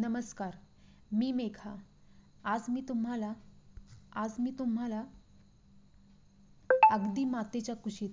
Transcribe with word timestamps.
नमस्कार 0.00 0.56
मी 1.12 1.32
मेघा. 1.32 1.76
आज 2.44 2.60
मी 2.68 2.80
तुम्हाला 2.88 3.32
आज 4.12 4.32
मी 4.38 4.50
तुम्हाला 4.50 5.04
अगदी 6.90 7.24
मातेच्या 7.24 7.76
कुशीत 7.76 8.10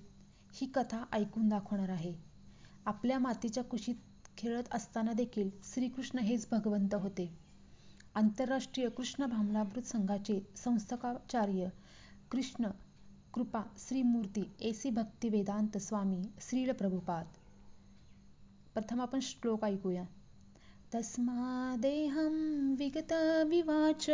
ही 0.54 0.68
कथा 0.68 1.06
ऐकून 1.12 1.50
दाखवणार 1.50 1.90
आहे. 1.90 2.14
आपल्या 2.86 3.20
मातेच्या 3.20 3.64
कुशीत 3.64 3.96
खेळत 4.38 4.64
असताना 4.72 5.14
देखील 5.14 5.50
श्रीकृष्ण 5.64 6.20
हेच 6.20 6.48
भगवंत 6.52 6.94
होते. 6.94 7.38
आंतरराष्ट्रीय 8.16 8.90
कृष्ण 8.90 9.26
भावनामृत 9.26 9.84
संघाचे 9.84 10.48
संस्थाचार्य 10.56 11.68
कृष्ण 12.32 12.68
कृपा 13.34 13.62
श्रीमूर्ती 13.78 14.52
एसी 14.60 14.90
भक्ती 14.90 15.30
वेदांत 15.30 15.78
स्वामी 15.78 16.24
श्रील 16.42 16.72
प्रभुपाद. 16.72 17.26
प्रथम 18.74 19.02
आपण 19.02 19.20
श्लोक 19.22 19.64
ऐकूया. 19.64 20.04
तस्मादेहं 20.94 22.76
विगतविवाच 22.76 24.10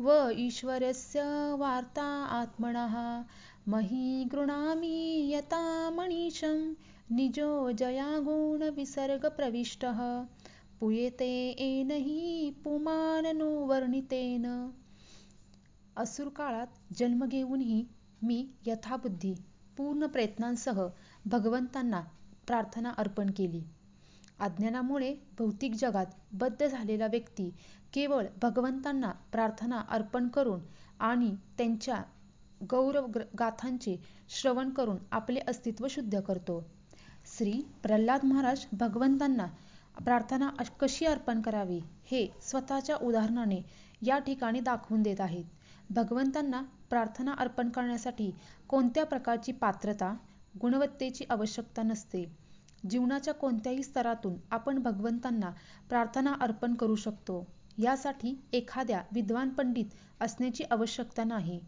व 0.00 0.30
ईश्वरस्य 0.38 1.22
वार्ता 1.58 2.34
आत्मनः। 2.34 3.24
मही 3.68 4.24
गृणामि 4.24 5.30
यथा 5.32 5.90
मणिशं 5.90 6.74
निजो 7.10 7.72
जयागुणविसर्गप्रविष्टः। 7.72 10.24
पुयेते 10.80 11.56
येन 11.60 11.90
हि 11.90 12.54
पुमाननो 12.64 13.66
वर्णितेन। 13.66 14.72
असुर 15.96 16.28
काळात 16.28 16.66
जन्म 16.98 17.26
घेऊनही 17.26 17.86
मी 18.22 18.48
यथाबुद्धी 18.66 19.34
पूर्ण 19.76 20.06
प्रयत्नांसह 20.06 20.88
भगवंतांना 21.26 22.00
प्रार्थना 22.46 22.90
अर्पण 22.90 23.30
केली 23.30 23.62
अज्ञानामुळे 24.38 25.14
भौतिक 25.38 25.74
जगात 25.74 26.06
बद्ध 26.32 26.66
झालेला 26.66 27.06
व्यक्ती 27.06 27.50
केवळ 27.92 28.26
भगवंतांना 28.42 29.12
प्रार्थना 29.32 29.80
अर्पण 29.88 30.28
करून 30.28 30.60
आणि 31.00 31.34
त्यांच्या 31.58 32.02
गौरव 32.70 33.06
गाथांचे 33.38 33.96
श्रवण 34.28 34.70
करून 34.70 34.96
आपले 35.12 35.40
अस्तित्व 35.48 35.86
शुद्ध 35.90 36.20
करतो. 36.20 36.62
श्री 37.26 37.52
प्रल्हाद 37.82 38.24
महाराज 38.24 38.64
भगवंतांना 38.72 39.46
प्रार्थना 40.04 40.50
कशी 40.80 41.06
अर्पण 41.06 41.40
करावी 41.40 41.80
हे 42.04 42.26
स्वतःच्या 42.42 42.96
उदाहरणाने 42.96 43.60
या 44.02 44.18
ठिकाणी 44.18 44.60
दाखवून 44.60 45.02
देत 45.02 45.20
आहेत. 45.20 45.44
भगवंतांना 45.90 46.62
प्रार्थना 46.90 47.34
अर्पण 47.38 47.68
करण्यासाठी 47.68 48.30
कोणत्या 48.68 49.04
प्रकारची 49.04 49.52
पात्रता 49.52 50.14
गुणवत्तेची 50.60 51.24
आवश्यकता 51.30 51.82
नसते. 51.82 52.24
जीवनाच्या 52.90 53.34
कोणत्याही 53.34 53.82
स्तरातून 53.82 54.34
आपण 54.50 54.78
भगवंतांना 54.78 55.50
प्रार्थना 55.88 56.34
अर्पण 56.40 56.74
करू 56.74 56.94
शकतो. 56.96 57.44
यासाठी 57.78 58.34
एखाद्या 58.52 59.02
विद्वान 59.12 59.48
पंडित 59.48 59.84
असण्याची 60.20 60.64
आवश्यकता 60.70 61.24
नाही. 61.24 61.60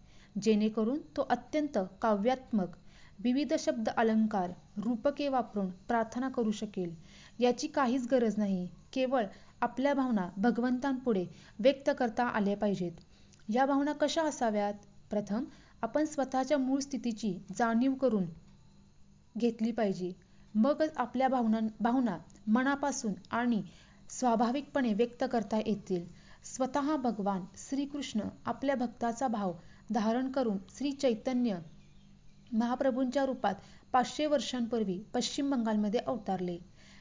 जेणेकरून 0.42 0.98
तो 1.16 1.26
अत्यंत 1.30 1.78
काव्यात्मक 2.02 2.76
विविध 3.18 3.54
शब्द 3.58 3.88
अलंकार 3.88 4.50
रूपके 4.76 5.28
वापरून 5.28 5.70
प्रार्थना 5.88 6.28
करू 6.28 6.50
शकेल. 6.50 6.94
याची 7.38 7.66
काहीच 7.66 8.06
गरज 8.10 8.34
नाही. 8.38 8.68
केवळ 8.92 9.24
आपल्या 9.60 9.94
भावना 9.94 10.28
भगवंतांपुढे 10.36 11.24
व्यक्त 11.58 11.90
करता 11.98 12.24
आल्या 12.24 12.56
पाहिजेत. 12.56 12.92
या 13.48 13.66
भावना 13.66 13.92
कशा 13.92 14.22
असाव्यात? 14.22 14.74
प्रथम 15.10 15.44
आपण 15.82 16.04
स्वतःच्या 16.04 16.58
मूळ 16.58 16.80
स्थितीची 16.80 17.38
जाणीव 17.56 17.94
करून 17.94 18.24
घेतली 19.38 19.72
पाहिजे. 19.72 20.12
मगच 20.54 20.96
आपल्या 20.96 21.28
भावना 21.28 21.60
भावना 21.80 22.18
मनापासून 22.46 23.12
आणि 23.30 23.62
स्वाभाविकपणे 24.10 24.92
व्यक्त 24.94 25.24
करता 25.32 25.58
येतील. 25.58 26.04
स्वतः 26.44 26.96
भगवान 26.96 27.44
श्रीकृष्ण 27.56 28.20
आपल्या 28.46 28.74
भक्ताचा 28.74 29.28
भाव 29.28 29.52
धारण 29.94 30.30
करून 30.32 30.58
श्री 30.78 30.92
चैतन्य 30.92 31.58
महाप्रभूंच्या 32.52 33.24
रूपात 33.26 33.54
पाचशे 33.92 34.26
वर्षांपूर्वी 34.26 34.98
पश्चिम 35.14 35.50
बंगालमध्ये 35.50 36.00
अवतारले. 36.00 36.58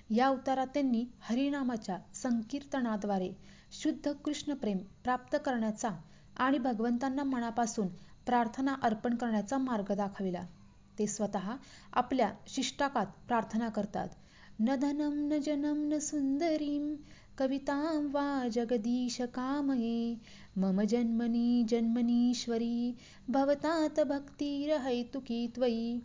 या 0.09 0.27
अवतारात 0.27 0.67
त्यांनी 0.67 1.05
हरिनामाच्या 1.19 1.97
संकीर्तनाद्वारे 2.15 3.31
शुद्ध 3.71 4.11
कृष्ण 4.11 4.53
प्रेम 4.53 4.77
प्राप्त 5.03 5.37
करण्याचा 5.45 5.89
आणि 6.37 6.57
भगवंतांना 6.57 7.23
मनापासून 7.23 7.87
प्रार्थना 8.25 8.75
अर्पण 8.83 9.15
करण्याचा 9.15 9.57
मार्ग 9.57 9.93
दाखविला. 9.95 10.41
ते 10.99 11.07
स्वतः 11.07 11.55
आपल्या 11.93 12.31
शिष्टाकात 12.47 13.05
प्रार्थना 13.27 13.69
करतात. 13.69 14.07
न 14.59 14.75
धनम 14.75 15.13
न 15.33 15.39
जनम 15.39 15.83
न 15.93 15.99
सुंदरीम 15.99 16.95
कवितां 17.37 18.11
वा 18.11 18.47
जगदीश 18.47 19.21
कामये. 19.21 20.17
मम 20.57 20.81
जन्मनी 20.83 21.63
जन्मनीश्वरी 21.69 22.95
भवतात 23.29 23.99
भक्तिरहैतुकी 23.99 25.47
त्वयी. 25.55 25.99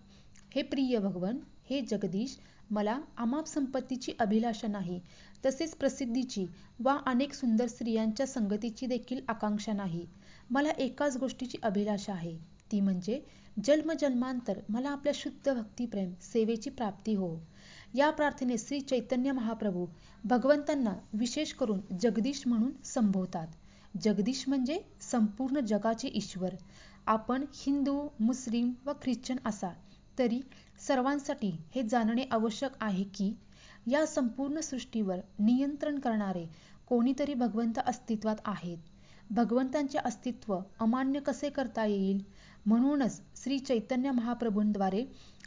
हे 0.54 0.62
प्रिय 0.62 0.98
भगवन 0.98 1.38
हे 1.70 1.80
जगदीश 1.80 2.38
मला 2.70 2.98
अमाप 3.18 3.46
संपत्तीची 3.46 4.12
अभिलाषा 4.20 4.68
नाही. 4.68 5.00
तसेच 5.46 5.74
प्रसिद्धीची 5.74 6.46
वा 6.80 6.96
अनेक 7.06 7.34
सुंदर 7.34 7.66
स्त्रियांच्या 7.66 8.26
संगतीची 8.26 8.86
देखील 8.86 9.20
आकांक्षा 9.28 9.72
नाही. 9.72 10.06
मला 10.50 10.70
एकाच 10.70 11.16
गोष्टीची 11.16 11.58
अभिलाषा 11.62 12.12
आहे. 12.12 12.36
ती 12.72 12.80
म्हणजे 12.80 13.20
जन्मजन्मांतर 13.64 14.58
मला 14.68 14.90
आपल्या 14.90 15.12
शुद्ध 15.16 15.52
भक्तिप्रेम 15.52 16.12
सेवेची 16.20 16.70
प्राप्ती 16.70 17.14
हो. 17.14 17.36
या 17.94 18.10
प्रार्थनेत 18.10 18.58
श्री 18.58 18.80
चैतन्य 18.80 19.32
महाप्रभू 19.32 19.86
भगवंतांना 20.24 20.94
विशेष 21.12 21.52
करून 21.52 21.80
जगदीश 22.00 22.42
म्हणून 22.46 22.72
संबोधतात. 22.84 23.46
जगदीश 24.00 24.44
म्हणजे 24.48 24.80
संपूर्ण 25.00 25.60
जगाचे 25.60 26.08
ईश्वर. 26.14 26.54
आपण 27.06 27.44
हिंदू 27.54 28.08
मुस्लिम 28.20 28.72
व 28.86 28.92
ख्रिश्चन 29.02 29.36
असा 29.46 29.70
तरी 30.18 30.40
सर्वांसाठी 30.86 31.58
हे 31.74 31.82
जाणणे 31.82 32.24
आवश्यक 32.30 32.70
आहे 32.80 33.04
की 33.04 33.36
या 33.86 34.06
संपूर्ण 34.06 34.60
सृष्टीवर 34.60 35.16
नियंत्रण 35.38 35.98
करणारे 35.98 36.46
कोणीतरी 36.86 37.34
भगवंत 37.34 37.78
अस्तित्वात 37.86 38.36
आहेत. 38.44 38.78
भगवंतांचे 39.30 39.98
अस्तित्व 39.98 40.58
अमान्य 40.80 41.20
कसे 41.20 41.50
करता 41.50 41.84
येईल? 41.84 42.22
म्हणूनच 42.66 43.22
श्री 43.36 43.58
चैतन्य 43.58 44.10
महाप्रभूंद्वारे 44.10 45.04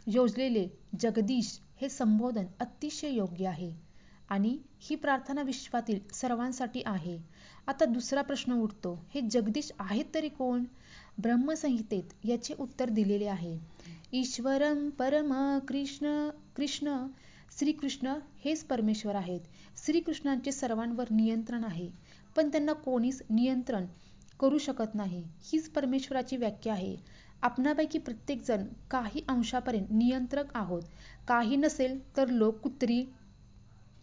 योजलेले 0.07 0.67
जगदीश 0.99 1.59
हे 1.81 1.89
संबोधन 1.89 2.45
अतिशय 2.59 3.09
योग्य 3.09 3.47
आहे. 3.47 3.71
आणि 4.29 4.57
ही 4.79 4.95
प्रार्थना 4.95 5.41
विश्वातील 5.41 5.99
सर्वांसाठी 6.13 6.81
आहे. 6.85 7.19
आता 7.67 7.85
दुसरा 7.85 8.21
प्रश्न 8.21 8.53
उठतो 8.53 9.05
हे 9.13 9.21
जगदीश 9.21 9.71
आहेत 9.79 10.05
तरी 10.15 10.29
कोण? 10.29 10.63
ब्रह्मसंहितेत 11.17 12.25
याचे 12.25 12.53
उत्तर 12.59 12.89
दिलेले 12.89 13.25
आहे. 13.25 13.57
ईश्वरम 14.11 14.89
परम 14.89 15.59
कृष्ण 15.59 16.29
कृष्ण 16.55 17.07
श्रीकृष्ण 17.59 18.13
हेच 18.45 18.63
परमेश्वर 18.63 19.15
आहेत. 19.15 19.39
श्रीकृष्णांचे 19.85 20.51
सर्वांवर 20.51 21.05
नियंत्रण 21.11 21.63
आहे. 21.63 21.89
पण 22.35 22.51
त्यांना 22.51 22.73
कोणीच 22.73 23.21
नियंत्रण 23.29 23.85
करू 24.39 24.57
शकत 24.57 24.95
नाही. 24.95 25.23
हीच 25.43 25.69
परमेश्वराची 25.69 26.37
व्याख्या 26.37 26.73
आहे. 26.73 26.95
आपणापैकी 27.41 27.99
प्रत्येकजण 27.99 28.65
काही 28.91 29.21
अंशापर्यंत 29.27 29.87
नियंत्रक 29.91 30.55
आहोत. 30.55 30.81
काही 31.27 31.55
नसेल 31.55 32.17
तर 32.17 32.27
लोक 32.27 32.59
कुत्री 32.59 33.05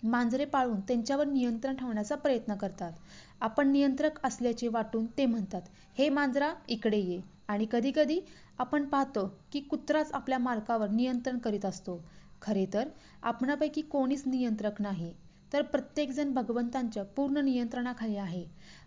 मांजरे 0.02 0.44
पाळून 0.44 0.80
त्यांच्यावर 0.80 1.26
नियंत्रण 1.26 1.76
ठेवण्याचा 1.76 2.14
प्रयत्न 2.14 2.54
करतात. 2.54 2.92
आपण 3.40 3.68
नियंत्रक 3.68 4.18
असल्याचे 4.26 4.68
वाटून 4.68 5.06
ते 5.18 5.26
म्हणतात 5.26 5.62
हे 5.98 6.08
मांजरा 6.08 6.52
इकडे 6.68 6.98
ये. 6.98 7.20
आणि 7.48 7.66
कधीकधी 7.72 8.20
आपण 8.58 8.84
पाहतो 8.84 9.26
की 9.52 9.60
कुत्राच 9.60 10.12
आपल्या 10.12 10.38
मालकावर 10.38 10.90
नियंत्रण 10.90 11.38
करीत 11.38 11.64
असतो. 11.64 12.04
खरे 12.42 12.66
तर 12.74 12.88
आपणापैकी 13.22 13.82
कोणीच 13.82 14.22
नियंत्रक 14.26 14.80
नाही. 14.82 15.12
तर 15.52 15.62
प्रत्येकजण 15.62 16.32
भगवंतांच्या 16.32 17.02
पूर्ण 17.04 17.38
नियंत्रणाखाली 17.38 18.16
आहे. 18.16 18.44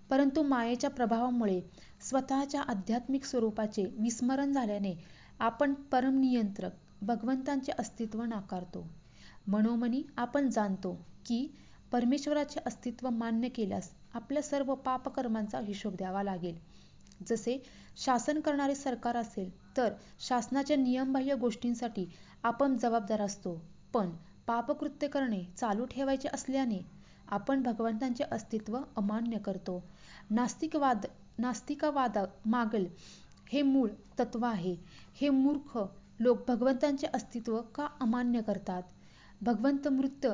परंतु 0.09 0.41
मायेच्या 0.43 0.89
प्रभावामुळे 0.89 1.59
स्वतःच्या 2.01 2.61
आध्यात्मिक 2.61 3.25
स्वरूपाचे 3.25 3.85
विस्मरण 3.99 4.51
झाल्याने 4.53 4.93
आपण 5.39 5.73
परमनियंत्रक 5.91 6.71
भगवंतांचे 7.01 7.71
अस्तित्व 7.79 8.23
नाकारतो. 8.23 8.85
मनोमनी 9.47 10.01
आपण 10.17 10.49
जाणतो 10.49 10.93
की 11.25 11.47
परमेश्वराचे 11.91 12.59
अस्तित्व 12.65 13.09
मान्य 13.09 13.49
केल्यास 13.49 13.89
आपल्या 14.13 14.43
सर्व 14.43 14.73
पापकर्मांचा 14.75 15.59
हिशोब 15.59 15.95
द्यावा 15.95 16.23
लागेल. 16.23 16.55
जसे 17.27 17.57
शासन 17.97 18.39
करणारे 18.39 18.75
सरकार 18.75 19.17
असेल 19.17 19.49
तर 19.77 19.93
शासनाच्या 20.19 20.77
नियमबाह्य 20.77 21.35
गोष्टींसाठी 21.35 22.05
आपण 22.43 22.77
जबाबदार 22.77 23.21
असतो. 23.21 23.61
पण 23.93 24.09
पापकृत्य 24.47 25.07
करणे 25.07 25.43
चालू 25.57 25.85
ठेवायचे 25.85 26.29
असल्याने 26.33 26.79
आपण 27.27 27.61
भगवंतांचे 27.63 28.23
अस्तित्व 28.23 28.77
अमान्य 28.97 29.37
करतो. 29.37 29.83
नास्तिकवाद 30.29 31.05
नास्तिकवाद 31.39 32.17
मागल 32.45 32.85
हे 33.49 33.61
मूळ 33.61 33.89
तत्व 34.19 34.45
आहे. 34.45 34.75
हे 35.15 35.29
मूर्ख 35.29 35.77
लोक 36.19 36.45
भगवंतांचे 36.47 37.07
अस्तित्व 37.07 37.59
का 37.75 37.87
अमान्य 38.01 38.41
करतात? 38.41 38.83
भगवंत 39.41 39.87
मृत 39.87 40.27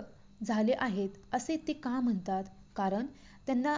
झाले 0.43 0.73
आहेत 0.73 1.09
असे 1.33 1.55
ते 1.67 1.73
का 1.73 1.99
म्हणतात? 1.99 2.43
कारण 2.75 3.05
त्यांना 3.47 3.77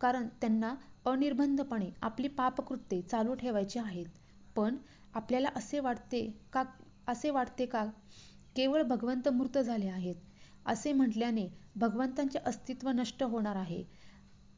कारण 0.00 0.26
त्यांना 0.40 0.74
अनिर्बंधपणे 1.06 1.90
आपली 2.02 2.28
पापकृत्ये 2.28 3.00
चालू 3.02 3.34
ठेवायची 3.34 3.78
आहेत. 3.78 4.06
पण 4.56 4.76
आपल्याला 5.14 5.48
असे 5.56 5.80
वाटते 5.80 6.26
का 6.52 6.62
असे 7.08 7.30
वाटते 7.30 7.66
का? 7.66 7.84
केवळ 8.56 8.82
भगवंत 8.82 9.28
मूर्त 9.28 9.58
झाले 9.58 9.88
आहेत. 9.88 10.14
असे 10.68 10.92
म्हटल्याने 10.92 11.46
भगवंतांचे 11.76 12.38
अस्तित्व 12.38 12.90
नष्ट 12.90 13.22
होणार 13.22 13.56
आहे. 13.56 13.82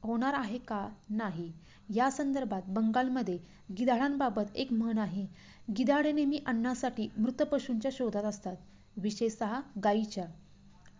होणार 0.02 0.34
आहे 0.34 0.58
का? 0.58 0.88
नाही. 1.10 1.52
या 1.94 2.10
संदर्भात 2.10 2.62
बंगालमध्ये 2.68 3.38
गिधाडांबाबत 3.78 4.56
एक 4.56 4.72
म्हण 4.72 4.98
आहे. 4.98 5.26
गिधाडे 5.76 6.12
नेहमी 6.12 6.38
अन्नासाठी 6.46 7.08
मृत 7.18 7.42
पशूंच्या 7.42 7.90
शोधात 7.94 8.24
असतात. 8.24 8.56
विशेषतः 8.96 9.60
गायीच्या 9.84 10.24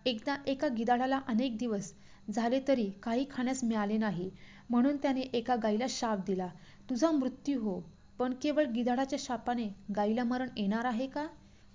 एकदा 0.07 0.37
एका 0.47 0.69
गिधाडाला 0.69 1.21
अनेक 1.29 1.57
दिवस 1.59 1.93
झाले 2.31 2.61
तरी 2.69 2.91
काही 3.03 3.27
खाण्यास 3.31 3.65
मिळाले 3.65 3.97
नाही. 3.99 4.31
म्हणून 4.71 4.97
त्याने 4.97 5.21
एका 5.21 5.57
गायीला 5.57 5.87
शाप 5.89 6.19
दिला. 6.27 6.49
तुझा 6.91 7.11
मृत्यू 7.11 7.61
हो. 7.61 7.81
पण 8.19 8.35
केवळ 8.43 8.65
गिधाडाच्या 8.65 9.19
शापाने 9.23 9.69
गायीला 9.97 10.25
मरण 10.25 10.49
येणार 10.57 10.85
आहे 10.85 11.07
का? 11.07 11.27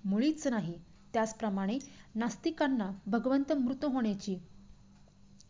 मुळीच 0.04 0.46
नाही. 0.46 0.74
त्याचप्रमाणे 1.16 1.78
नास्तिकांना 2.14 2.90
भगवंत 3.06 3.52
मृत 3.52 3.84
होण्याची 3.84 4.36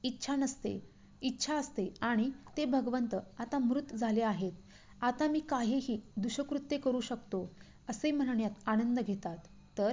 इच्छा 0.03 0.37
नसते 0.37 0.89
इच्छा 1.23 1.55
असते 1.55 1.95
आणि 2.01 2.31
ते 2.57 2.65
भगवंत 2.65 3.15
आता 3.39 3.59
मृत 3.59 3.95
झाले 3.95 4.23
आहेत. 4.23 4.53
आता 5.01 5.29
मी 5.29 5.41
काहीही 5.41 6.01
दुष्कृत्य 6.17 6.77
करू 6.79 7.01
शकतो 7.01 7.51
असे 7.89 8.11
म्हणण्यात 8.11 8.51
आनंद 8.67 9.01
घेतात. 9.01 9.39
तर 9.79 9.93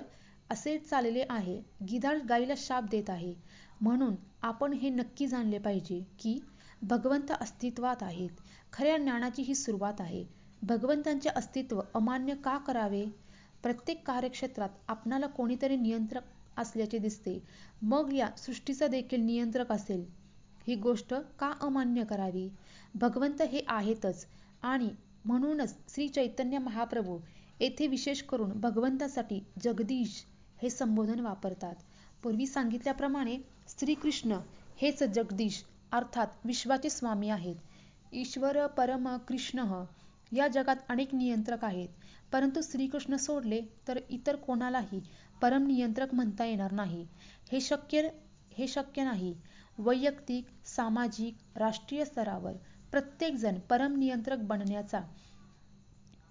असे 0.50 0.78
चालले 0.78 1.26
आहे. 1.30 1.62
गिधाड 1.92 2.22
गाईला 2.22 2.54
शाप 2.58 2.84
देत 2.84 3.10
आहे. 3.10 3.34
म्हणून 3.82 4.16
आपण 4.42 4.74
हे 4.74 4.90
नक्की 4.90 5.28
जाणले 5.28 5.58
पाहिजे 5.58 6.02
की 6.20 6.40
भगवंत 6.82 7.32
अस्तित्वात 7.42 8.04
आहेत. 8.04 8.30
खऱ्या 8.74 8.98
ज्ञानाची 8.98 9.42
ही 9.42 9.56
सुरुवात 9.56 10.02
आहे. 10.02 10.26
भगवंतांचे 10.62 11.30
अस्तित्व 11.30 11.82
अमान्य 11.94 12.36
का 12.36 12.58
करावे? 12.58 13.06
प्रत्येक 13.64 14.08
कार्यक्षेत्रात 14.08 14.70
आपणाला 14.88 15.28
कोणीतरी 15.28 15.76
नियंत्रक 15.76 16.24
असल्याचे 16.58 16.98
दिसते. 16.98 17.44
मग 17.82 18.14
या 18.14 18.28
सृष्टीचा 18.38 18.88
देखील 18.88 19.22
नियंत्रक 19.22 19.72
असेल. 19.72 20.06
ही 20.68 20.76
गोष्ट 20.76 21.14
का 21.40 21.54
अमान्य 21.62 22.04
करावी? 22.04 22.50
भगवंत 22.96 23.42
हे 23.42 23.62
आहेतच 23.68 24.26
आणि 24.64 24.90
म्हणूनच 25.26 25.76
श्री 25.90 26.08
चैतन्य 26.08 26.58
महाप्रभू 26.58 27.18
येथे 27.60 27.88
विशेष 27.88 28.22
करून 28.22 28.52
भगवंतासाठी 28.52 29.40
जगदीश 29.64 30.24
हे 30.62 30.70
संबोधन 30.70 31.20
वापरतात. 31.20 31.76
पूर्वी 32.24 32.46
सांगितल्याप्रमाणे 32.46 33.38
श्रीकृष्ण 33.70 34.38
हेच 34.78 35.04
जगदीश 35.04 35.64
अर्थात 35.92 36.28
विश्वाचे 36.46 36.90
स्वामी 36.90 37.30
आहेत. 37.30 37.56
ईश्वर 38.14 38.68
परम 38.68 39.18
कृष्ण 39.18 39.60
या 40.34 40.48
जगात 40.48 40.76
अनेक 40.90 41.14
नियंत्रक 41.16 41.64
आहेत. 41.66 41.90
परंतु 42.32 42.62
श्रीकृष्ण 42.64 43.16
सोडले 43.16 43.62
तर 43.88 44.00
इतर 44.10 44.36
कोणालाही 44.36 45.02
परम 45.42 45.66
नियंत्रक 45.68 46.14
म्हणता 46.14 46.46
येणार 46.46 46.72
नाही. 46.72 47.06
हे 47.52 47.62
शक्य 47.62 48.08
हे 48.58 48.68
शक्य 48.68 49.04
नाही. 49.04 49.34
वैयक्तिक 49.78 50.48
सामाजिक 50.66 51.58
राष्ट्रीय 51.58 52.06
स्तरावर 52.06 52.54
प्रत्येकजण 52.92 53.60
परम 53.60 53.96
नियंत्रक 53.96 54.40
बनण्याचा 54.40 55.00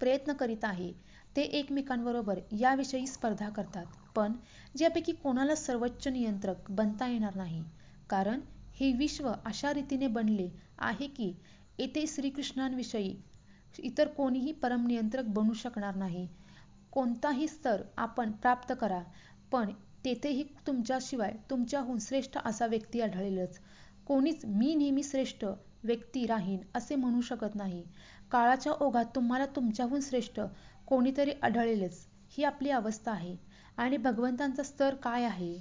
प्रयत्न 0.01 0.33
करीत 0.33 0.65
आहे. 0.65 0.93
ते 1.37 1.43
एकमेकांबरोबर 1.43 2.39
याविषयी 2.53 3.07
स्पर्धा 3.07 3.49
करतात. 3.49 3.87
पण 4.17 4.33
ज्यापैकी 4.77 5.13
कोणाला 5.13 5.55
सर्वोच्च 5.55 6.09
नियंत्रक 6.09 6.71
बनता 6.71 7.07
येणार 7.07 7.35
नाही? 7.35 7.63
कारण 8.11 8.41
हे 8.75 8.93
विश्व 8.93 9.31
अशा 9.45 9.73
रीतीने 9.75 10.07
बनले 10.07 10.49
आहे 10.79 11.07
की 11.07 11.33
येथे 11.79 12.07
श्रीकृष्णांविषयी 12.07 13.15
इतर 13.79 14.09
कोणीही 14.09 14.53
परम 14.53 14.87
नियंत्रक 14.87 15.25
बनू 15.25 15.53
शकणार 15.53 15.95
नाही. 15.95 16.29
कोणताही 16.93 17.49
स्तर 17.49 17.83
आपण 17.97 18.31
प्राप्त 18.33 18.73
करा 18.81 19.03
पण 19.51 19.73
तेथेही 20.05 20.43
तुमच्याशिवाय 20.67 21.33
तुमच्याहून 21.51 21.99
श्रेष्ठ 21.99 22.39
असा 22.45 22.67
व्यक्ती 22.67 23.01
आढळेलच. 23.01 23.59
कोणीच 24.07 24.45
मी 24.45 24.75
नेहमी 24.75 25.03
श्रेष्ठ 25.03 25.45
व्यक्ती 25.85 26.27
राहीन 26.27 26.59
असे 26.75 26.95
म्हणू 26.95 27.21
शकत 27.21 27.55
नाही. 27.55 27.83
काळाच्या 28.31 28.73
ओघात 28.73 29.05
तुम्हाला 29.05 29.47
तुमच्याहून 29.47 30.01
श्रेष्ठ 30.01 30.41
कोणीतरी 30.87 31.33
आढळेलच 31.43 32.07
ही 32.31 32.45
आपली 32.45 32.71
अवस्था 32.71 33.13
आहे. 33.13 33.37
आणि 33.77 33.97
भगवंतांचा 33.97 34.63
स्तर 34.63 34.95
काय 34.95 35.25
आहे? 35.25 35.57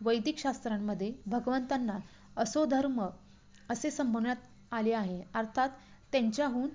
वैदिक 0.00 0.38
शास्त्रांमध्ये 0.38 1.12
भगवंतांना 1.26 1.98
असो 2.36 2.64
धर्म 2.64 3.06
असे 3.70 3.90
संबोधण्यात 3.90 4.36
आले 4.72 4.92
आहे. 4.92 5.22
अर्थात 5.34 5.68
त्यांच्याहून 6.12 6.68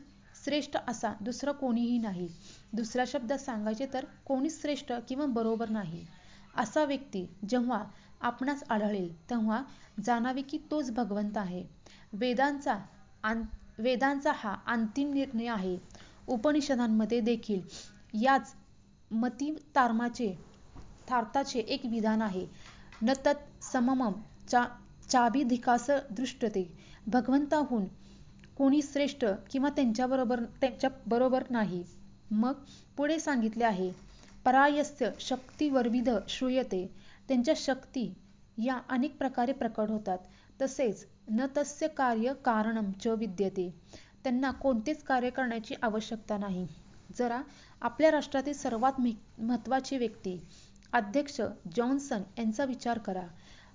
श्रेष्ठ 0.45 0.77
असा 0.88 1.13
दुसरा 1.21 1.51
कोणीही 1.51 1.97
नाही. 1.97 2.27
दुसऱ्या 2.74 3.06
शब्दात 3.07 3.38
सांगायचे 3.38 3.86
तर 3.94 4.06
कोणीच 4.25 4.62
श्रेष्ठ 4.62 4.91
किंवा 5.07 5.25
बरोबर 5.25 5.69
नाही. 5.69 6.06
असा 6.57 6.83
व्यक्ती 6.83 7.25
जेव्हा 7.50 7.83
आपणास 8.21 8.63
आढळेल 8.69 9.13
तेव्हा 9.30 9.62
जाणावे 10.06 10.41
की 10.41 10.57
तोच 10.71 10.91
भगवंत 10.91 11.38
आहे. 11.38 11.63
वेदांचा 12.13 12.77
आं 13.24 13.41
वेदांचा 13.77 14.31
हा 14.36 14.56
अंतिम 14.68 15.13
निर्णय 15.13 15.47
आहे. 15.47 15.77
उपनिषदांमध्ये 16.27 17.19
देखील 17.19 17.62
याच 18.21 18.53
मती 19.12 19.51
तारमाचे 19.75 20.33
थार्ताचे 21.07 21.59
एक 21.59 21.85
विधान 21.85 22.21
आहे. 22.21 22.45
न 23.01 23.13
तत् 23.25 23.63
सममम 23.63 24.13
चा 24.50 24.63
चाभिधिकास 25.09 25.89
दृष्टते. 26.12 26.63
भगवंताहून 27.07 27.85
कोणी 28.59 28.81
श्रेष्ठ 28.81 29.23
किंवा 29.51 29.69
त्यांच्याबरोबर 29.69 30.39
त्यांच्या 30.61 30.89
बरोबर 31.07 31.44
नाही. 31.50 31.83
मग 32.31 32.53
पुढे 32.97 33.17
सांगितले 33.19 33.63
आहे 33.63 33.89
परायस्य 34.45 35.09
शक्तीवरविध 35.19 36.09
श्रूयते. 36.29 36.85
त्यांच्या 37.29 37.53
शक्ती 37.57 38.03
या 38.57 38.77
अनेक 38.89 39.17
प्रकारे 39.17 39.53
प्रकट 39.53 39.89
होतात. 39.89 40.17
तसेच 40.61 41.06
न 41.29 41.45
तस्य 41.57 41.88
कार्य 41.88 42.33
कारणम 42.45 42.91
च 43.01 43.07
विद्यते. 43.17 43.69
त्यांना 44.23 44.51
कोणतेच 44.51 45.03
कार्य 45.03 45.29
करण्याची 45.29 45.75
आवश्यकता 45.81 46.38
नाही. 46.38 46.65
जरा 47.17 47.41
आपल्या 47.81 48.11
राष्ट्रातील 48.11 48.53
सर्वात 48.53 49.00
महत्वाची 49.39 49.97
व्यक्ती 49.97 50.39
अध्यक्ष 50.94 51.41
जॉन्सन 51.75 52.21
यांचा 52.38 52.65
विचार 52.65 52.97
करा. 52.97 53.25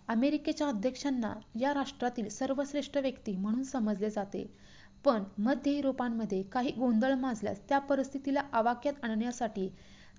अमेरिकेच्या 0.08 0.68
अध्यक्षांना 0.68 1.32
या 1.60 1.74
राष्ट्रातील 1.74 2.28
सर्वश्रेष्ठ 2.28 2.96
व्यक्ती 2.96 3.36
म्हणून 3.36 3.62
समजले 3.62 4.10
जाते. 4.10 4.46
पण 5.04 5.22
मध्य 5.38 5.70
युरोपामध्ये 5.70 6.42
काही 6.42 6.70
गोंधळ 6.70 7.14
माजल्यास 7.14 7.60
त्या 7.68 7.78
परिस्थितीला 7.78 8.42
आवाक्यात 8.52 9.04
आणण्यासाठी 9.04 9.68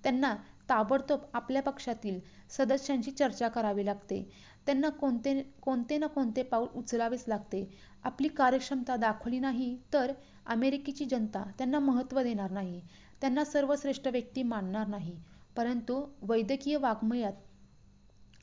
त्यांना 0.03 0.35
ताबडतोब 0.69 1.19
आपल्या 1.33 1.61
पक्षातील 1.61 2.19
सदस्यांची 2.49 3.11
चर्चा 3.11 3.47
करावी 3.47 3.85
लागते. 3.85 4.21
त्यांना 4.65 4.89
कोणते 4.89 5.41
कोणते 5.61 5.97
ना 5.97 6.07
कोणते 6.07 6.43
पाऊल 6.43 6.67
उचलावेच 6.75 7.23
लागते. 7.27 7.63
आपली 8.03 8.27
कार्यक्षमता 8.27 8.95
दाखवली 8.95 9.39
नाही 9.39 9.75
तर 9.93 10.11
अमेरिकेची 10.45 11.05
जनता 11.05 11.43
त्यांना 11.57 11.79
महत्त्व 11.79 12.21
देणार 12.21 12.51
नाही. 12.51 12.81
त्यांना 13.21 13.43
सर्वश्रेष्ठ 13.43 14.07
व्यक्ती 14.07 14.43
मानणार 14.43 14.87
नाही. 14.87 15.15
परंतु 15.57 16.03
वैद्यकीय 16.21 16.77
वाङ्मयात 16.77 17.33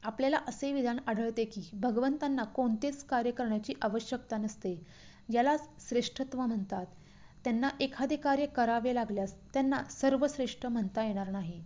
आपल्याला 0.03 0.39
असे 0.49 0.73
विधान 0.73 0.99
आढळते 1.07 1.45
की 1.45 1.69
भगवंतांना 1.73 2.45
कोणतेच 2.45 3.03
कार्य 3.05 3.31
करण्याची 3.31 3.75
आवश्यकता 3.83 4.37
नसते. 4.37 4.75
यालाच 5.29 5.69
श्रेष्ठत्व 5.89 6.41
म्हणतात. 6.47 6.87
त्यांना 7.45 7.69
एखादे 7.81 8.17
कार्य 8.17 8.47
करावे 8.47 8.95
लागल्यास 8.95 9.35
त्यांना 9.55 9.83
सर्वश्रेष्ठ 9.91 10.67
म्हणता 10.67 11.05
येणार 11.05 11.29
नाही. 11.29 11.63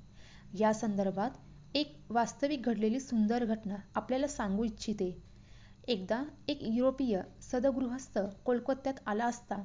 या 0.58 0.72
संदर्भात 0.72 1.30
एक 1.74 1.96
वास्तविक 2.10 2.62
घडलेली 2.62 3.00
सुंदर 3.00 3.44
घटना 3.44 3.76
आपल्याला 3.94 4.26
सांगू 4.26 4.64
इच्छिते. 4.64 5.10
एकदा 5.88 6.22
एक 6.48 6.58
युरोपीय 6.62 7.20
सदगृहस्थ 7.42 8.18
कोलकात्यात 8.44 8.94
आला 9.06 9.24
असता 9.24 9.62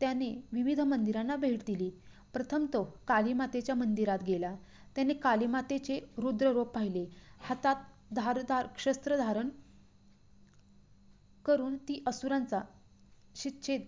त्याने 0.00 0.30
विविध 0.52 0.80
मंदिरांना 0.80 1.36
भेट 1.36 1.60
दिली. 1.66 1.90
प्रथम 2.32 2.66
तो 2.72 2.82
कालीमातेच्या 3.08 3.74
मंदिरात 3.74 4.18
गेला. 4.26 4.54
त्याने 4.94 5.14
कालीमातेचे 5.14 6.00
रुद्ररूप 6.16 6.68
पाहिले. 6.68 7.04
हातात 7.40 7.76
धारदार 8.12 8.66
शस्त्र 8.78 9.16
धारण 9.16 9.48
करून 11.44 11.76
ती 11.76 12.02
असुरांचा 12.06 12.60
शिच्छेद 13.36 13.80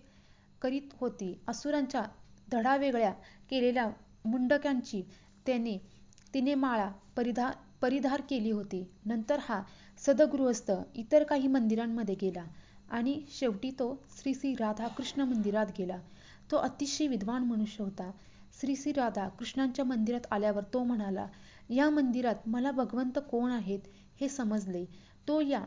करीत 0.61 0.93
होती. 0.99 1.33
असुरांच्या 1.47 2.03
धडावेगळ्या 2.51 3.11
केलेल्या 3.49 3.89
मुंडक्यांची 4.25 5.01
त्याने 5.45 5.77
तिने 6.33 6.55
माळा 6.55 6.89
परिधा 7.15 7.51
परिधार 7.81 8.21
केली 8.29 8.51
होती. 8.51 8.83
नंतर 9.05 9.39
हा 9.41 9.61
सदगृहस्थ 9.97 10.71
इतर 10.95 11.23
काही 11.23 11.47
मंदिरांमध्ये 11.47 12.15
गेला 12.21 12.43
आणि 12.91 13.21
शेवटी 13.29 13.71
तो 13.71 14.03
श्री 14.17 14.33
श्री 14.33 14.53
राधा 14.55 14.87
कृष्ण 14.87 15.21
मंदिरात 15.21 15.65
गेला. 15.77 15.97
तो 16.51 16.57
अतिशय 16.57 17.07
विद्वान 17.07 17.43
मनुष्य 17.43 17.83
होता. 17.83 18.11
श्री 18.61 18.75
श्री 18.75 18.91
राधा 18.91 19.27
कृष्णांच्या 19.29 19.85
मंदिरात 19.85 20.27
आल्यावर 20.31 20.63
तो 20.73 20.83
म्हणाला 20.83 21.27
या 21.69 21.89
मंदिरात 21.89 22.47
मला 22.47 22.71
भगवंत 22.71 23.19
कोण 23.31 23.51
आहेत? 23.51 23.79
हे 24.19 24.29
समजले 24.29 24.85
तो 25.27 25.39
या 25.41 25.63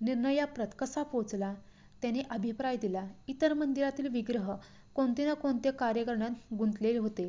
निर्णयाप्रत 0.00 0.74
कसा 0.78 1.02
पोचला 1.02 1.54
त्याने 2.02 2.22
अभिप्राय 2.30 2.76
दिला. 2.76 3.04
इतर 3.28 3.52
मंदिरातील 3.52 4.08
विग्रह 4.08 4.54
कोणते 4.94 5.24
ना 5.24 5.34
कोणते 5.34 5.70
कार्य 5.70 6.04
करण्यात 6.04 6.54
गुंतलेले 6.54 6.98
होते. 6.98 7.28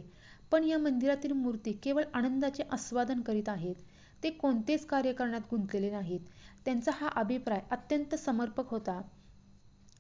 पण 0.52 0.64
या 0.64 0.78
मंदिरातील 0.78 1.32
मूर्ती 1.32 1.72
केवळ 1.74 2.04
आनंदाचे 2.14 2.64
आस्वादन 2.72 3.22
करीत 3.22 3.50
आहेत. 3.50 3.76
ते 4.24 4.30
कोणतेच 4.30 4.86
कार्य 4.86 5.14
करण्यात 5.14 5.42
गुंतलेले 5.52 5.90
नाहीत. 5.92 6.20
त्यांचा 6.66 6.92
हा 6.96 7.10
अभिप्राय 7.16 7.62
अत्यंत 7.72 8.16
समर्पक 8.16 8.70
होता. 8.70 9.02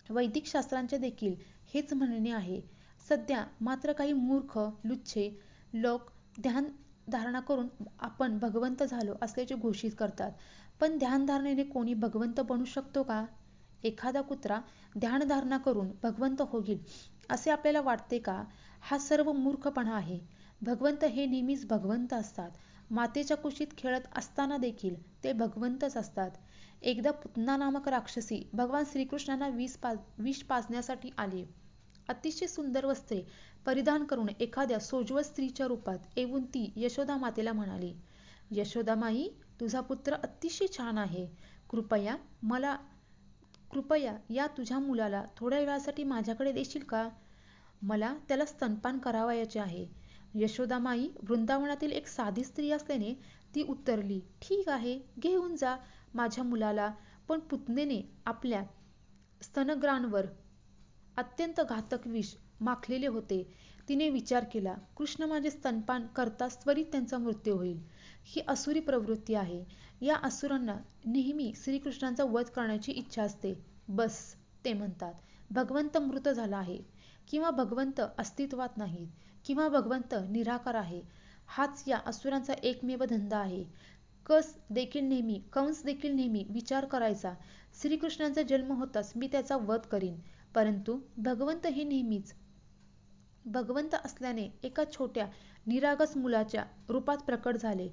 वैदिक 0.10 0.48
शास्त्रांचे 0.48 0.98
देखील 0.98 1.36
हेच 1.74 1.94
म्हणणे 1.94 2.32
आहे. 2.32 2.62
सध्या 3.10 3.44
मात्र 3.62 3.94
काही 3.94 4.13
मूर्ख, 4.13 4.58
लुच्छे 4.84 5.30
लोक 5.74 6.10
ध्यान 6.42 6.66
धारणा 7.08 7.40
करून 7.40 7.68
आपण 8.00 8.38
भगवंत 8.40 8.84
झालो 8.84 9.13
असल्याचे 9.22 9.56
घोषित 9.56 9.92
करतात. 10.00 10.32
पण 10.82 10.98
ध्यानधारणेने 10.98 11.64
कोणी 11.64 11.94
भगवंत 11.94 12.40
बनू 12.40 12.66
शकतो 12.66 13.04
का? 13.04 13.26
एखादा 13.84 14.22
कुत्रा 14.22 14.60
ध्यानधारणा 14.98 15.58
करून 15.58 15.88
भगवंत 16.04 16.42
होईल 16.42 16.78
असे 17.30 17.52
आपल्याला 17.52 17.82
वाटते 17.82 18.20
का? 18.20 18.44
हा 18.82 18.98
सर्व 18.98 19.32
मूर्खपणा 19.32 19.96
आहे. 19.96 20.20
भगवंत 20.62 21.04
हे 21.04 21.26
नेहमीच 21.26 21.68
भगवंत 21.68 22.14
असतात. 22.14 22.52
मातेच्या 22.92 23.38
कुशीत 23.38 23.68
खेळत 23.78 24.02
असताना 24.16 24.58
देखील 24.58 25.24
ते 25.24 25.34
भगवंतच 25.34 25.98
असतात. 25.98 26.32
एकदा 26.82 27.12
पुतना 27.12 27.58
नामक 27.58 27.90
राक्षसी 27.90 28.50
भगवान 28.54 28.84
श्रीकृष्णांना 28.92 29.48
विष 30.18 30.44
पाजण्यासाठी 30.44 31.10
आली. 31.18 31.46
अतिशय 32.10 32.48
सुंदर 32.48 32.86
वस्त्रे 32.86 33.22
परिधान 33.66 34.04
करून 34.04 34.28
एखाद्या 34.40 34.80
सोज्वळ 34.80 35.22
स्त्रीच्या 35.22 35.68
रूपात 35.68 35.98
येऊन 36.18 36.46
ती 36.46 36.74
यशोदा 36.76 37.18
मातेला 37.18 37.54
म्हणाली, 37.54 37.94
"यशोदा 38.52 38.96
माई, 38.96 39.28
तुझा 39.62 39.82
पुत्र 39.82 40.13
अतिशय 40.13 40.65
छान 40.77 40.98
आहे. 40.98 41.27
कृपया 41.70 42.15
मला 42.44 42.75
कृपया 43.72 44.18
या 44.30 44.48
तुझ्या 44.48 44.80
मुलाला 44.80 45.24
थोड्या 45.38 45.60
वेळासाठी 45.60 46.03
माझ्याकडे 46.03 46.51
देशील 46.51 46.84
का? 46.84 47.10
मला 47.82 48.13
त्याला 48.27 48.46
स्तनपान 48.46 48.98
करावयाचे 48.98 49.60
आहे. 49.60 49.88
यशोदामाई 50.36 51.10
वृंदावनातील 51.30 51.91
एक 51.91 52.08
साधी 52.08 52.44
स्त्री 52.44 52.72
असल्याने 52.72 53.13
ती 53.56 53.63
उत्तरली, 53.63 54.20
ठीक 54.20 54.70
आहे, 54.70 55.00
घेऊन 55.20 55.56
जा 55.56 55.75
माझ्या 56.13 56.44
मुलाला. 56.44 56.94
पण 57.27 57.39
पुतनेने 57.39 58.01
आपल्या 58.25 58.63
स्तनग्रांवर 59.41 60.25
अत्यंत 61.18 61.62
घातक 61.62 62.08
विष 62.08 62.36
माखलेले 62.62 63.08
होते. 63.08 63.53
तिने 63.91 64.10
विचार 64.10 64.43
केला, 64.43 64.74
कृष्ण 64.98 65.24
माझे 65.24 65.50
स्तनपान 65.50 66.07
करता 66.07 66.48
त्वरित 66.48 66.86
त्यांचा 66.91 67.17
मृत्यू 67.17 67.55
होईल. 67.55 67.79
ही 68.24 68.41
असुरी 68.48 68.79
प्रवृत्ती 68.79 69.33
आहे. 69.33 69.63
या 70.01 70.15
असुरांना 70.24 70.75
नेहमी 71.05 71.53
श्रीकृष्णांचा 71.55 72.24
वध 72.24 72.45
करण्याची 72.45 72.91
इच्छा 72.91 73.24
असते. 73.24 73.53
बस 73.88 74.36
ते 74.65 74.74
म्हणतात, 74.74 75.13
भगवंत 75.51 75.98
मृत 75.98 76.29
झाला 76.29 76.57
आहे 76.57 76.79
किंवा 77.31 77.50
भगवंत 77.50 78.01
अस्तित्वात 78.17 78.77
नाहीत 78.77 79.07
किंवा 79.45 79.67
भगवंत 79.67 80.15
निराकार 80.29 80.75
आहे. 80.75 81.01
हाच 81.48 81.83
या 81.88 82.00
असुरांचा 82.05 82.53
एकमेव 82.53 83.03
धंदा 83.05 83.38
आहे. 83.38 83.65
कस 84.25 84.55
देखील 84.69 85.03
नेहमी 85.03 85.41
कंस 85.53 85.83
देखील 85.86 86.15
नेहमी 86.15 86.45
विचार 86.50 86.86
करायचा, 86.86 87.33
श्रीकृष्णांचा 87.81 88.41
जन्म 88.41 88.71
होताच 88.71 89.13
मी 89.15 89.27
त्याचा 89.27 89.57
वध 89.57 89.79
करीन. 89.79 90.19
परंतु 90.55 91.00
भगवंत 91.17 91.67
हे 91.67 91.83
नेहमीच 91.83 92.33
भगवंत 93.45 93.95
असल्याने 93.95 94.48
एका 94.63 94.83
छोट्या 94.91 95.27
निरागस 95.67 96.15
मुलाच्या 96.17 96.63
रूपात 96.89 97.17
प्रकट 97.17 97.57
झाले. 97.57 97.89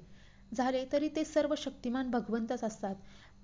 झाले 0.51 0.83
तरी 0.91 1.09
ते 1.15 1.23
सर्व 1.25 1.53
शक्तिमान 1.57 2.09
भगवंतच 2.11 2.63
असतात. 2.63 2.95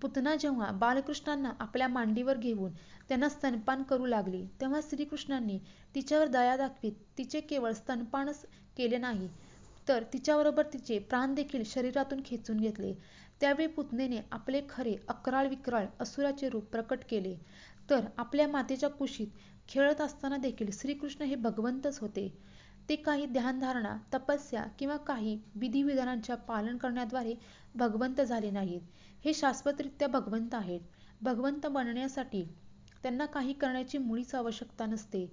पुतना 0.01 0.35
जेव्हा 0.35 0.69
बालकृष्णांना 0.71 1.51
आपल्या 1.59 1.87
मांडीवर 1.87 2.37
घेऊन 2.37 2.71
त्यांना 3.09 3.29
स्तनपान 3.29 3.83
करू 3.83 4.05
लागली 4.05 4.43
तेव्हा 4.61 4.79
श्रीकृष्णांनी 4.83 5.57
तिच्यावर 5.95 6.27
दया 6.27 6.55
दाखवीत 6.57 6.93
तिचे 7.17 7.39
केवळ 7.41 7.71
स्तनपानच 7.71 8.45
केले 8.77 8.97
नाही 8.97 9.27
तर 9.87 10.03
तिच्याबरोबर 10.13 10.65
तिचे 10.73 10.97
प्राण 10.99 11.33
देखील 11.33 11.63
शरीरातून 11.65 12.21
खेचून 12.25 12.57
घेतले. 12.57 12.93
त्यावेळी 13.41 13.67
पुतनेने 13.67 14.19
आपले 14.31 14.61
खरे 14.69 14.95
अक्राळ 15.07 15.47
विक्राळ 15.47 15.85
असुराचे 15.99 16.49
रूप 16.49 16.65
प्रकट 16.65 16.99
केले. 17.09 17.35
तर 17.89 18.05
आपल्या 18.17 18.47
मातेच्या 18.47 18.89
कुशीत 18.89 19.27
खेळत 19.69 20.01
असताना 20.01 20.37
देखील 20.37 20.69
श्रीकृष्ण 20.73 21.23
हे 21.23 21.35
भगवंतच 21.35 21.99
होते. 21.99 22.27
ते 22.89 22.95
काही 22.95 23.25
ध्यानधारणा, 23.25 23.95
तपस्या 24.13 24.63
किंवा 24.79 24.97
काही 24.97 25.37
विधिविधानांच्या 25.55 26.35
पालन 26.35 26.77
करण्याद्वारे 26.77 27.33
भगवंत 27.75 28.21
झाले 28.21 28.51
नाहीत. 28.51 28.81
हे 29.25 29.33
शाश्वतरित्या 29.33 30.07
भगवंत 30.07 30.53
आहेत. 30.53 30.79
भगवंत 31.21 31.65
बनण्यासाठी 31.65 32.43
त्यांना 33.03 33.25
काही 33.25 33.53
करण्याची 33.53 33.97
मुळीच 33.97 34.35
आवश्यकता 34.35 34.85
नसते. 34.85 35.25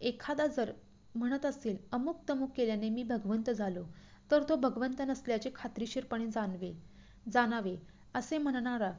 एखादा 0.00 0.46
जर 0.46 0.72
म्हणत 1.14 1.46
असेल 1.46 1.76
अमुक 1.92 2.20
तमुक 2.28 2.50
केल्याने 2.56 2.88
मी 2.90 3.02
भगवंत 3.02 3.50
झालो, 3.50 3.84
तर 4.30 4.42
तो 4.48 4.56
भगवंत 4.56 5.00
नसल्याचे 5.00 5.50
खात्रीशीरपणे 5.54 6.26
जाणवे 6.26 6.72
जाणावे. 7.32 7.76
असे 8.14 8.38
म्हणणारा 8.38 8.92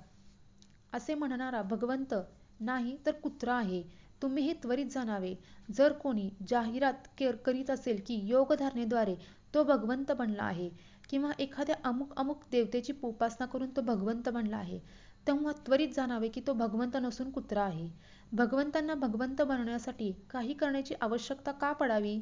असे 0.93 1.15
म्हणणारा 1.15 1.61
भगवंत 1.61 2.13
नाही 2.59 2.97
तर 3.05 3.11
कुत्रा 3.11 3.53
आहे. 3.53 3.83
तुम्ही 4.23 4.43
हे 4.43 4.53
त्वरित 4.53 4.85
जाणावे. 4.85 5.33
जर 5.69 5.91
कोणी 5.93 6.29
जाहिरात 6.49 7.07
करीत 7.45 7.69
असेल 7.69 8.01
की 8.07 8.19
योगधारणेद्वारे 8.25 9.15
तो 9.53 9.63
भगवंत 9.63 10.11
बनला 10.11 10.43
आहे 10.43 10.69
किंवा 11.09 11.31
एखाद्या 11.39 11.75
अमुक 11.83 12.13
अमुक 12.17 12.43
देवतेची 12.51 12.93
उपासना 13.03 13.45
करून 13.45 13.69
तो 13.75 13.81
भगवंत 13.81 14.29
बनला 14.29 14.57
आहे, 14.57 14.79
तेव्हा 15.27 15.51
त्वरित 15.65 15.89
जाणावे 15.95 16.27
की 16.27 16.41
तो 16.47 16.53
भगवंत 16.53 16.97
नसून 16.97 17.29
कुत्रा 17.31 17.63
आहे. 17.63 17.87
भगवंतांना 18.31 18.93
भगवंत 18.95 19.41
बनवण्यासाठी 19.41 20.11
काही 20.29 20.53
करण्याची 20.53 20.95
आवश्यकता 21.01 21.51
का 21.51 21.71
पडावी? 21.73 22.19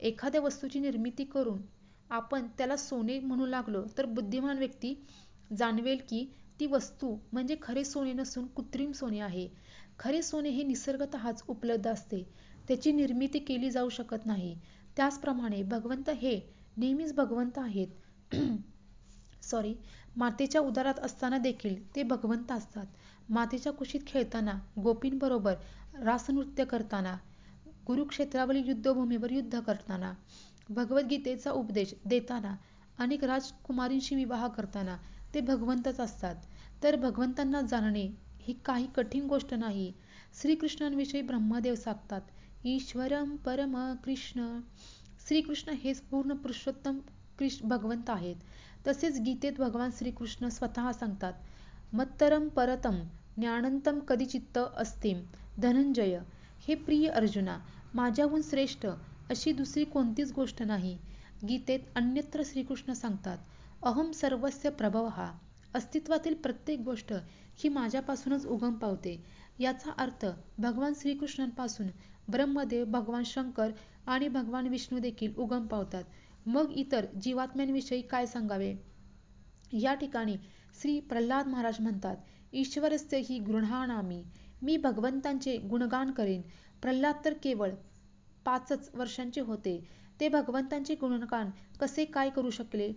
एखाद्या 0.00 0.40
वस्तूची 0.40 0.80
निर्मिती 0.80 1.24
करून 1.24 1.60
आपण 2.10 2.46
त्याला 2.58 2.76
सोने 2.76 3.18
म्हणू 3.20 3.46
लागलो 3.46 3.82
तर 3.98 4.06
बुद्धिमान 4.06 4.58
व्यक्ती 4.58 4.94
जाणवेल 5.56 5.98
की 6.08 6.24
ती 6.60 6.66
वस्तू 6.66 7.16
म्हणजे 7.32 7.56
खरे 7.62 7.84
सोने 7.84 8.12
नसून 8.12 8.46
कृत्रिम 8.46 8.92
सोने 8.92 9.20
आहे. 9.20 9.48
खरे 9.98 10.22
सोने 10.22 10.48
हे 10.48 10.62
निसर्गतःच 10.62 11.42
उपलब्ध 11.48 11.86
असते. 11.88 12.26
त्याची 12.68 12.92
निर्मिती 12.92 13.38
केली 13.38 13.70
जाऊ 13.70 13.88
शकत 13.88 14.26
नाही. 14.26 14.58
त्याचप्रमाणे 14.96 15.62
भगवंत 15.62 16.10
हे 16.10 16.40
नेहमीच 16.76 17.14
भगवंत 17.14 17.58
आहेत. 17.58 17.88
सॉरी 19.42 19.74
मातेच्या 20.16 20.60
उदारात 20.60 20.98
असताना 20.98 21.38
देखील 21.38 21.96
ते 21.96 22.02
भगवंत 22.02 22.52
असतात. 22.52 22.86
मातेच्या 23.28 23.72
कुशीत 23.72 24.00
खेळताना, 24.06 24.52
गोपींबरोबर 24.82 25.54
रासनृत्य 26.02 26.64
करताना, 26.64 27.16
कुरुक्षेत्रावरील 27.86 28.68
युद्धभूमीवर 28.68 29.30
युद्ध 29.30 29.60
करताना, 29.60 30.12
भगवद्गीतेचा 30.70 31.50
उपदेश 31.50 31.94
देताना, 32.04 32.56
अनेक 32.98 33.24
राजकुमारींशी 33.24 34.14
विवाह 34.14 34.48
करताना 34.48 34.96
ते 35.34 35.40
भगवंतच 35.40 36.00
असतात. 36.00 36.36
तर 36.82 36.96
भगवंतांना 36.96 37.60
जाणणे 37.60 38.06
ही 38.40 38.54
काही 38.64 38.86
कठीण 38.96 39.26
गोष्ट 39.26 39.54
नाही. 39.54 39.92
श्रीकृष्णांविषयी 40.40 41.22
ब्रह्मदेव 41.22 41.74
सांगतात, 41.74 42.20
ईश्वरम 42.64 43.36
परम 43.36 43.76
कृष्ण. 44.04 44.60
श्रीकृष्ण 45.28 45.72
हेच 45.72 46.00
पूर्ण 46.00 46.34
पुरुषोत्तम 46.34 46.98
भगवंत 47.64 48.10
आहेत. 48.10 48.36
तसेच 48.86 49.20
गीतेत 49.20 49.52
भगवान 49.58 49.90
श्रीकृष्ण 49.98 50.48
स्वतः 50.48 50.90
सांगतात, 50.92 51.32
मत्तरं 51.92 52.48
परतम 52.48 52.96
ज्ञानतं 53.36 53.98
कदाचित् 53.98 54.58
अस्तिम 54.76 55.20
धनंजय. 55.58 56.18
हे 56.68 56.74
प्रिय 56.74 57.08
अर्जुना, 57.08 57.58
माझ्याहून 57.94 58.42
श्रेष्ठ 58.42 58.86
अशी 59.30 59.52
दुसरी 59.52 59.84
कोणतीच 59.84 60.32
गोष्ट 60.32 60.62
नाही. 60.62 60.96
गीतेत 61.48 61.80
अन्यत्र 61.96 62.42
श्रीकृष्ण 62.44 62.92
सांगतात, 62.92 63.38
अहं 63.82 64.12
सर्वस्य 64.12 64.70
प्रभवः. 64.70 65.30
अस्तित्वातील 65.74 66.34
प्रत्येक 66.34 66.80
गोष्ट 66.80 67.12
ही 67.56 67.68
माझ्यापासूनच 67.68 68.46
उगम 68.46 68.74
पावते. 68.74 69.24
याचा 69.58 69.90
अर्थ 69.90 70.26
भगवान 70.58 70.92
श्रीकृष्णांपासून 70.96 71.86
ब्रह्मदेव, 72.28 72.84
भगवान 72.84 73.22
शंकर 73.24 73.70
आणि 74.06 74.28
भगवान 74.28 74.66
विष्णू 74.66 74.98
देखील 74.98 75.34
उगम 75.36 75.66
पावतात. 75.66 76.04
मग 76.46 76.72
इतर 76.76 77.06
जीवात्म्यांविषयी 77.22 78.02
काय 78.02 78.26
सांगावे? 78.26 78.76
या 79.72 79.94
ठिकाणी 79.94 80.36
श्री 80.82 81.00
प्रल्हाद 81.00 81.46
महाराज 81.46 81.80
म्हणतात, 81.80 82.16
ईश्वरस्य 82.52 83.18
ही 83.18 83.38
गृहाणामी 83.38 84.22
मी 84.62 84.76
भगवंतांचे 84.76 85.56
गुणगान 85.56 86.10
करेन. 86.10 86.42
प्रल्हाद 86.82 87.14
तर 87.24 87.32
केवळ 87.32 87.70
पाचच 88.44 88.90
वर्षांचे 88.94 89.40
होते. 89.40 89.88
ते 90.20 90.28
भगवंतांचे 90.28 90.94
गुणगान 90.94 91.50
कसे 91.80 92.04
काय 92.04 92.30
करू 92.30 92.50
शकले? 92.50 92.92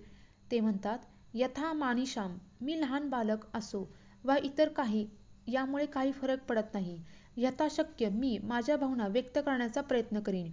ते 0.51 0.59
म्हणतात, 0.59 0.99
यथा 1.33 1.73
मनीषाम्. 1.73 2.37
मी 2.61 2.79
लहान 2.81 3.09
बालक 3.09 3.45
असो 3.53 3.85
वा 4.23 4.35
इतर 4.43 4.69
काही 4.69 5.07
यामुळे 5.47 5.85
काही 5.85 6.11
फरक 6.11 6.43
पडत 6.45 6.73
नाही. 6.73 6.97
यथाशक्य 7.37 8.09
मी 8.09 8.37
माझ्या 8.43 8.75
भावना 8.77 9.07
व्यक्त 9.07 9.39
करण्याचा 9.45 9.81
प्रयत्न 9.81 10.19
करीन. 10.19 10.51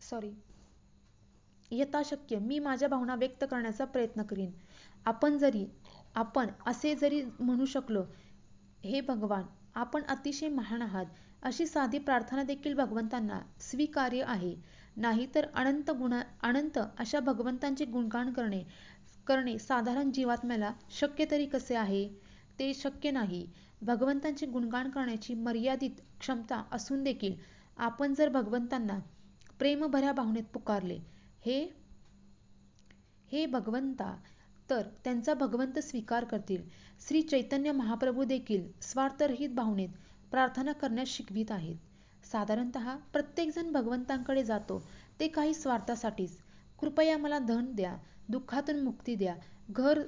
सॉरी 0.00 0.30
यथाशक्य 1.70 2.38
मी 2.38 2.58
माझ्या 2.58 2.88
भावना 2.88 3.14
व्यक्त 3.14 3.44
करण्याचा 3.50 3.84
प्रयत्न 3.84 4.22
करीन. 4.22 4.50
आपण 5.06 5.38
जरी 5.38 5.66
आपण 6.14 6.46
असे 6.66 6.94
जरी 6.94 7.22
म्हणू 7.40 7.64
शकलो, 7.64 8.02
हे 8.84 9.00
भगवान, 9.00 9.42
आपण 9.74 10.02
अतिशय 10.02 10.48
महान 10.48 10.82
आहात 10.82 11.06
अशी 11.42 11.66
साधी 11.66 11.98
प्रार्थना 11.98 12.42
देखील 12.42 12.74
भगवंतांना 12.74 13.40
स्वीकार्य 13.60 14.24
आहे 14.26 14.54
नाहीतर 14.96 15.46
अनंत 15.54 15.90
गुणा 15.90 16.20
अनंत 16.42 16.78
अशा 16.98 17.20
भगवंतांचे 17.20 17.84
गुणगान 17.84 18.32
करणे 18.32 18.62
करणे 19.26 19.58
साधारण 19.58 20.10
जीवात्म्याला 20.12 20.72
शक्य 20.90 21.24
तरी 21.30 21.46
कसे 21.46 21.74
आहे? 21.74 22.06
ते 22.58 22.72
शक्य 22.74 23.10
नाही. 23.10 23.46
भगवंतांचे 23.82 24.46
गुणगान 24.46 24.90
करण्याची 24.90 25.34
मर्यादित 25.34 26.00
क्षमता 26.20 26.62
असून 26.72 27.02
देखील 27.04 27.34
आपण 27.78 28.14
जर 28.14 28.28
भगवंतांना 28.28 28.98
प्रेमभऱ्या 29.58 30.12
भावनेत 30.12 30.44
पुकारले 30.52 30.98
हे 31.44 31.60
हे 33.28 33.44
भगवंता 33.46 34.14
तर 34.70 34.88
त्यांचा 35.04 35.34
भगवंत 35.34 35.78
स्वीकार 35.78 36.24
करतील. 36.24 36.62
श्री 37.00 37.22
चैतन्य 37.22 37.72
महाप्रभू 37.72 38.24
देखील 38.24 38.66
स्वार्थरहित 38.82 39.50
भावनेत 39.50 39.88
प्रार्थना 40.30 40.72
करण्यास 40.72 41.08
शिकवित 41.08 41.50
आहेत. 41.52 41.76
साधारणत 42.32 42.76
प्रत्येकजण 43.12 43.72
भगवंतांकडे 43.72 44.44
जातो. 44.44 44.82
ते 45.20 45.28
काही 45.28 45.54
स्वार्थासाठीच. 45.54 46.36
कृपया 46.80 47.16
मला 47.18 47.38
धन 47.38 47.72
द्या 47.72 47.96
दुःखातून 48.28 48.80
मुक्ती 48.80 49.14
द्या 49.14 49.34
घर 49.70 50.00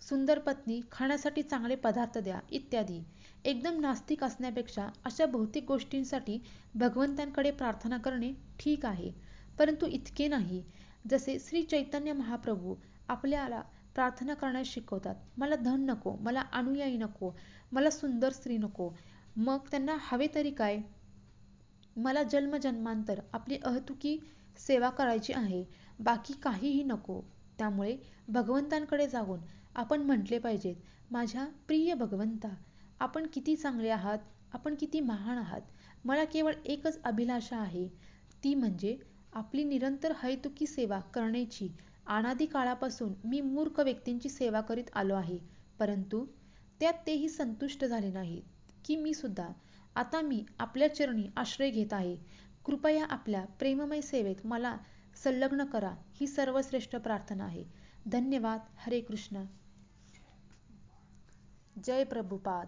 सुंदर 0.00 0.38
पत्नी 0.38 0.80
खाण्यासाठी 0.92 1.42
चांगले 1.42 1.74
पदार्थ 1.74 2.18
द्या 2.18 2.38
इत्यादी. 2.50 3.02
एकदम 3.44 3.80
नास्तिक 3.80 4.24
असण्यापेक्षा 4.24 4.86
अशा 5.04 5.26
भौतिक 5.26 5.64
गोष्टींसाठी 5.64 6.38
भगवंतांकडे 6.74 7.50
प्रार्थना 7.50 7.98
करणे 7.98 8.32
ठीक 8.60 8.86
आहे. 8.86 9.10
परंतु 9.58 9.86
इतके 9.86 10.28
नाही. 10.28 10.62
जसे 11.10 11.38
श्री 11.40 11.62
चैतन्य 11.62 12.12
महाप्रभू 12.12 12.74
आपल्याला 13.08 13.60
प्रार्थना 13.94 14.34
करण्यास 14.34 14.66
शिकवतात 14.66 15.14
मला 15.36 15.54
धन 15.56 15.84
नको 15.90 16.16
मला 16.20 16.40
अनुयायी 16.52 16.96
नको 16.96 17.30
मला 17.72 17.90
सुंदर 17.90 18.32
स्त्री 18.32 18.56
नको. 18.58 18.90
मग 19.36 19.58
त्यांना 19.70 19.96
हवे 20.00 20.26
तरी 20.34 20.50
काय? 20.50 20.78
मला 21.98 22.22
जन्मजन्मांतर 22.22 23.20
आपली 23.32 23.56
अहतुकी 23.64 24.16
सेवा 24.58 24.88
करायची 24.90 25.32
आहे. 25.32 25.64
बाकी 26.00 26.34
काहीही 26.42 26.82
नको. 26.82 27.20
त्यामुळे 27.58 27.96
भगवंतांकडे 28.28 29.06
जाऊन 29.08 29.40
आपण 29.74 30.02
म्हटले 30.02 30.38
पाहिजेत 30.38 30.76
माझ्या 31.10 31.46
प्रिय 31.66 31.94
भगवंता 31.94 32.48
आपण 33.00 33.26
किती 33.32 33.56
चांगले 33.56 33.88
आहात 33.88 34.18
आपण 34.52 34.74
किती 34.74 35.00
महान 35.00 35.38
आहात 35.38 35.60
मला 36.04 36.24
केवळ 36.24 36.54
एकच 36.64 37.00
अभिलाषा 37.04 37.56
आहे. 37.56 37.86
ती 38.44 38.54
म्हणजे 38.54 38.96
आपली 39.32 39.64
निरंतर 39.64 40.12
हैतुकी 40.22 40.66
सेवा 40.66 40.98
करण्याची 41.14 41.68
अनादी 42.06 42.46
काळापासून 42.46 43.12
मी 43.24 43.40
मूर्ख 43.40 43.80
व्यक्तींची 43.80 44.28
सेवा 44.28 44.60
करीत 44.60 44.90
आलो 44.94 45.14
आहे. 45.14 45.38
परंतु 45.78 46.24
त्यात 46.80 46.94
तेही 47.06 47.28
संतुष्ट 47.28 47.84
झाले 47.84 48.10
नाहीत 48.10 48.42
की 48.84 48.96
मी 48.96 49.14
सुद्धा 49.14 49.48
आता 49.98 50.20
मी 50.20 50.44
आपल्या 50.58 50.94
चरणी 50.94 51.26
आश्रय 51.36 51.70
घेत 51.70 51.92
आहे. 51.92 52.16
कृपया 52.64 53.04
आपल्या 53.04 53.44
प्रेममय 53.44 54.00
सेवेत 54.00 54.36
मला 54.44 54.76
संलग्न 55.24 55.64
करा. 55.64 55.94
ही 56.12 56.26
सर्वश्रेष्ठ 56.26 56.96
प्रार्थना 56.96 57.44
आहे. 57.44 57.64
धन्यवाद. 58.06 58.60
हरे 58.76 59.00
कृष्ण. 59.00 59.44
जय 61.84 62.04
प्रभुपाद. 62.04 62.66